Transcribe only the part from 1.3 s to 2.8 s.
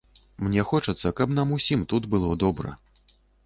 нам усім тут было добра.